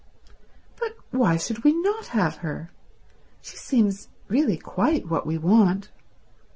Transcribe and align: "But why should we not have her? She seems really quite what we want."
"But 0.79 0.97
why 1.11 1.37
should 1.37 1.63
we 1.63 1.73
not 1.73 2.07
have 2.07 2.37
her? 2.37 2.71
She 3.43 3.55
seems 3.55 4.07
really 4.29 4.57
quite 4.57 5.07
what 5.07 5.27
we 5.27 5.37
want." 5.37 5.91